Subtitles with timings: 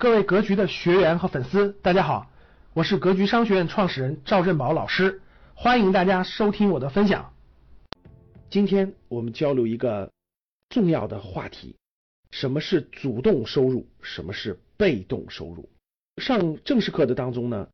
[0.00, 2.30] 各位格局的学员和粉丝，大家好，
[2.72, 5.20] 我是格局商学院创始人赵振宝老师，
[5.56, 7.34] 欢迎大家收听我的分享。
[8.48, 10.12] 今天我们交流一个
[10.68, 11.74] 重要的话题：
[12.30, 15.68] 什么是主动收入，什么是被动收入？
[16.18, 17.68] 上正式课的当中呢，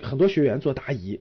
[0.00, 1.20] 很多学员做答疑，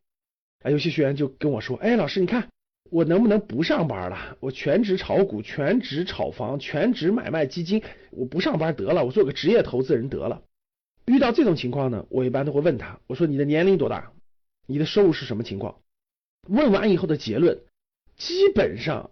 [0.61, 2.49] 啊，有些学员就跟我说：“哎，老师，你看
[2.89, 4.37] 我能不能不上班了？
[4.39, 10.43] 我全职炒股，全职炒房，全职买卖基金，我不上班得了，我做个职业投资人得了。”
[11.05, 14.11] 遇到这种情况呢，我一般都会问他，我说：“你的年龄多大？
[14.67, 15.79] 你的收入是什么情况？”
[16.47, 17.59] 问完以后的结论，
[18.17, 19.11] 基本上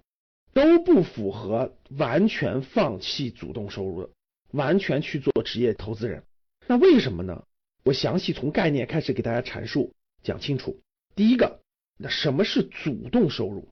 [0.53, 4.09] 都不符合完全放弃主动收入的，
[4.52, 6.23] 完全去做职业投资人。
[6.67, 7.44] 那为什么呢？
[7.84, 10.80] 我详细从概念开始给大家阐述，讲清楚。
[11.16, 11.59] 第一个，
[11.98, 13.68] 那什么是主动收入？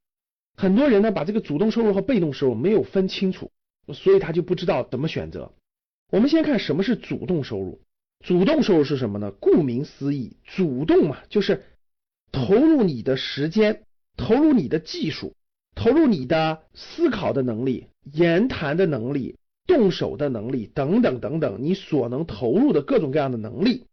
[0.56, 3.52] 很多人呢把这个主动收入和被动收入没有分清楚，
[3.94, 5.54] 所以他就不知道怎么选择。
[6.12, 7.82] 我们先看什么是主动收入。
[8.24, 9.32] 主动收入是什么呢？
[9.32, 11.64] 顾名思义，主动嘛，就是
[12.32, 13.84] 投入你的时间，
[14.16, 15.34] 投入你的技术，
[15.74, 23.88] 投入你的思考的能力、言谈的能力、动手的能力等等等等，你所能投入的各种各样的能力，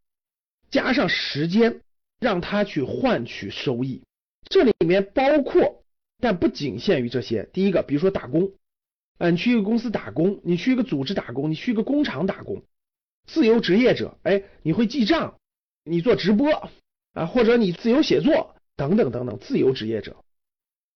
[0.71, 1.81] 加上时间，
[2.21, 4.03] 让他去换取收益。
[4.49, 5.83] 这里面包括，
[6.21, 7.49] 但不仅限于这些。
[7.53, 8.53] 第一个，比如说打工，
[9.19, 12.63] 啊，你去一个公司打工，你去一个组织打工，你去一个工厂打工。
[13.27, 15.35] 自由职业者，哎，你会记账，
[15.85, 16.71] 你做直播
[17.13, 19.39] 啊，或者你自由写作等等等等。
[19.39, 20.17] 自由职业者，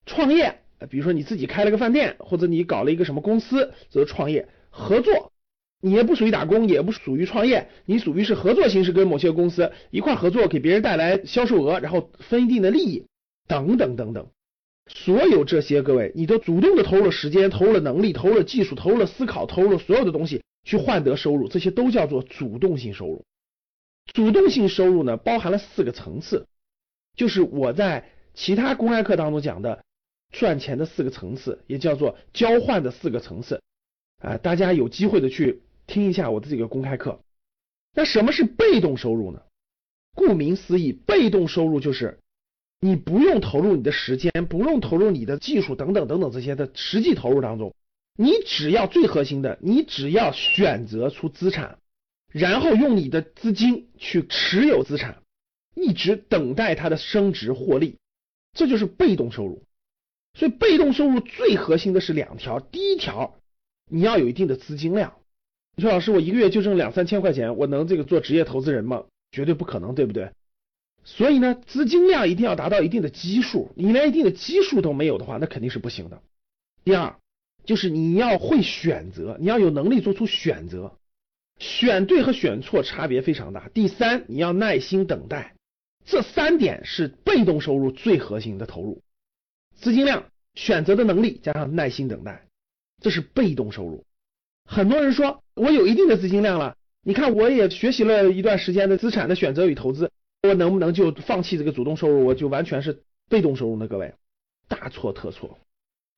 [0.06, 4.48] 创业，比如说你自己开了个饭店，或者你搞了一个什么公司，这是创业。
[4.70, 5.30] 合作，
[5.82, 13.04] 你也不属于打工，也不属于创业，你属于是合作形式，跟某些公司一块合作，给别人带来销售额，然后分一定的利益，
[13.46, 14.28] 等等等等。
[14.86, 20.42] 所有这些，各位，你都主动的投入了时间，投入了能力，投入了技术，投入了思考，投入了所有的东西。
[20.64, 23.24] 去换得收入，这些都叫做主动性收入。
[24.14, 26.46] 主动性收入呢，包含了四个层次，
[27.16, 29.82] 就是我在其他公开课当中讲的
[30.30, 33.60] 赚钱的四个层次，也叫做交换的四个层次。
[34.20, 37.18] 啊，大家有机会的去听一下我的这个公开课。
[37.92, 39.42] 那什么是被动收入呢？
[40.14, 42.20] 顾名思义，被动收入就是
[42.84, 47.72] 你不用投入你的时间，不用投入你的技术等等等等这些的实际投入当中。
[48.18, 51.78] 你只要最核心的，你只要选择出资产，
[52.32, 55.22] 然后用你的资金去持有资产，
[55.76, 57.98] 一直等待它的升值获利，
[58.52, 59.62] 这就是被动收入。
[60.36, 63.36] 所以被动收入最核心的是两条，第一条
[63.88, 65.14] 你要有一定的资金量。
[65.76, 69.04] 你说老师，我一个月就挣两三千块钱，我能这个做职业投资人吗？
[69.30, 70.32] 绝对不可能，对不对？
[71.04, 76.22] 所以呢，资金量一定要达到一定的基数，你连一定的基数都没有的话，那肯定是不行的。
[76.84, 77.16] 第二。
[77.64, 80.98] 就是你要会选择，你要有能力做出选择，
[81.60, 83.68] 选对和选错差别非常大。
[83.68, 85.54] 第三，你要耐心等待，
[86.04, 89.00] 这三点是被动收入最核心的投入：
[89.76, 90.24] 资金量、
[90.56, 92.48] 选择的能力加上耐心等待，
[93.00, 94.02] 这是被动收入。
[94.64, 100.10] 很多人说，我有一定的资金量了，你看我也学习了一段时间的资产的选择与投资，
[100.42, 103.86] 我能不能就放弃这个主动收入，我就完全是被动收入呢？
[103.86, 104.14] 各位，
[104.66, 105.58] 大错特错。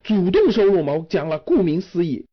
[0.03, 2.27] 主动收入嘛，我讲了，顾名思义，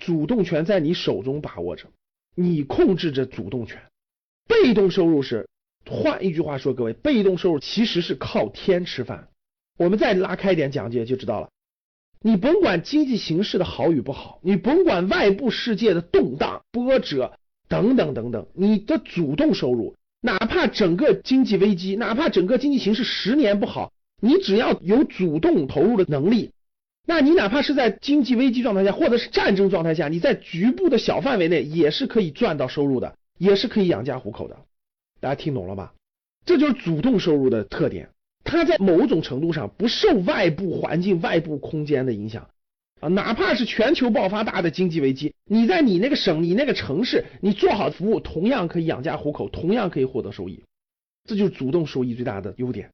[0.00, 1.86] 主动权在你手中把握着，
[2.34, 3.80] 你控制着主动权。
[4.48, 5.48] 被动收入是，
[5.86, 9.28] 换一句话说，各位，被动收入其实是靠天吃饭。
[9.76, 11.50] 我们再拉开一点讲解就知道了。
[12.20, 17.38] 你甭管经济形势的好与不好，你甭管外部世界的动荡波折
[17.68, 26.50] 等等等等，你的主动收入，哪怕整个经济危机，哪怕整个经济形势十年不好，你只要有主动投入的能力。
[27.06, 34.56] 那你哪怕是在经济危机状态下，或者是战争状态下，你在局部的小范围内也是可以赚到收入的，也是可以养家糊口的。
[35.20, 35.94] 大家听懂了吧？
[36.44, 38.10] 这就是主动收入的特点，
[38.44, 42.48] 它在某种程度上不受外部环境、外部空间的影响
[43.00, 43.08] 啊。
[43.08, 50.62] 哪怕是全球爆发大的经济危机，你在你那个省、你那个城市，你做好服务，同样可以养家糊口，同样可以获得收益。
[51.24, 52.90] 这就是主动收益最大的优点。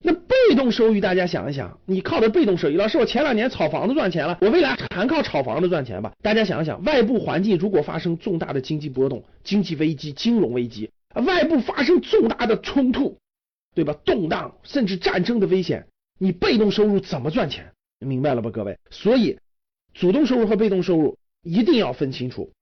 [0.00, 6.12] 那被动收益，大家想一想，你靠的被动收益，老师，我前两年炒房子赚钱了，我未来还靠炒房子赚钱吧？
[6.22, 10.90] 大家想一想，外部环境如果发生重大的经济波动、经济危机、金融危机，
[11.26, 13.18] 外部发生重大的冲突，
[13.74, 13.92] 对吧？
[14.04, 15.86] 动荡甚至战争的危险，
[16.20, 17.72] 你被动收入怎么赚钱？
[17.98, 18.78] 明白了吧，各位？
[18.90, 19.36] 所以，
[19.98, 22.52] 主动收入和被动收入一定要分清楚。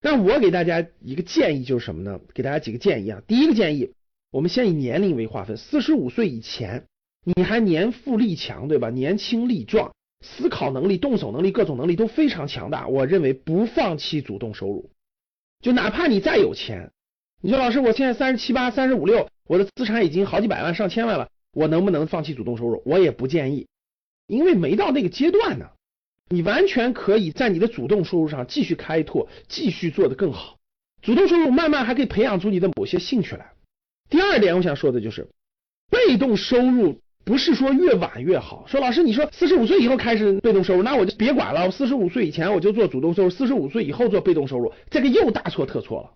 [0.00, 2.20] 那我给大家一个建议就是什么呢？
[2.32, 3.20] 给大家几个建议啊。
[3.26, 3.92] 第一个建议。
[4.30, 6.86] 我们先以年龄为划分，四十五岁以前，
[7.22, 8.90] 你还年富力强，对吧？
[8.90, 12.88] 年轻力壮，思考能力、动手能力、各种能力都非常强大。
[12.88, 14.90] 我认为不放弃主动收入，
[15.62, 16.90] 就哪怕你再有钱，
[17.40, 22.82] 你说老师，我现在三十七八、三十五六，我的资产已经好几百万、上千万了，我能不能放弃主动收入？
[22.84, 23.68] 我也不建议，
[24.26, 25.70] 因为没到那个阶段呢。
[26.30, 30.56] 你完全可以在你的主动收入上继续开拓，继续做得更好。
[31.02, 33.52] 主动收入慢慢还可以培养出你的某些兴趣来。
[34.08, 35.28] 第二点，我想说的就是，
[35.90, 38.64] 被动收入不是说越晚越好。
[38.66, 41.66] 说老师，你说四十五岁以后开始被动收入，那我就别管了。
[41.66, 46.10] 我四十五岁以前我就做主动收入，四十五岁以后做被动收入，这个又大错特错了。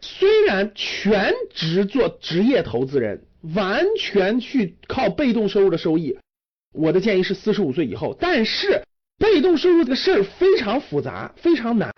[0.00, 3.24] 虽然全职做职业投资人，
[3.54, 6.18] 完全去靠被动收入的收益，
[6.72, 8.16] 我的建议是四十五岁以后。
[8.18, 8.82] 但是
[9.18, 11.92] 被动收入这个事儿非常复杂，非常难。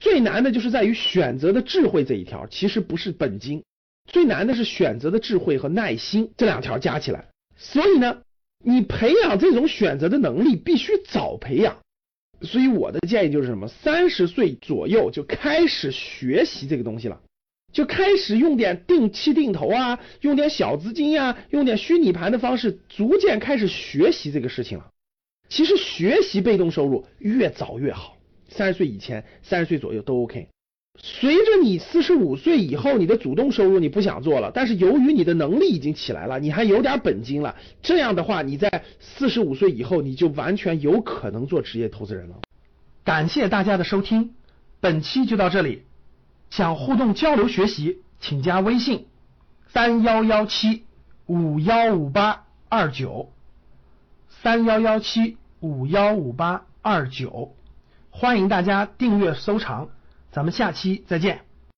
[0.00, 3.64] 最难的就是在于选择的智慧这一条，其实不是本金，
[4.10, 7.28] 最难的是选择的智慧和耐心这两条加起来。
[7.56, 8.22] 所以呢，
[8.64, 11.76] 你培养这种选择的能力必须早培养。
[12.42, 13.68] 所以我的建议就是什么？
[13.68, 17.20] 三十岁左右就开始学习这个东西了，
[17.70, 24.90] 就开始用点定期定投啊，用点小资金呀，用点虚拟盘的方式，逐渐开始学习这个事情了。
[25.50, 28.16] 其实学习被动收入越早越好。
[28.48, 30.48] 三十岁以前，三十岁左右都 OK。
[31.02, 42.40] 随着你四十五岁以后，你的主动收入你不想做了，但是由于你的能力已经起来了，你还有点本金了，这样的话，你在四十五岁以后，你就完全有可能做职业投资人了。
[43.04, 44.34] 感谢大家的收听，
[44.80, 45.82] 本期就到这里。
[46.50, 49.06] 想互动交流学习，请加微信
[49.68, 50.84] 三幺幺七
[51.26, 53.32] 五幺五八二九
[54.28, 57.54] 三幺幺七五幺五八二九。
[58.10, 59.88] 欢迎大家订阅收藏，
[60.32, 61.49] 咱们下期再见。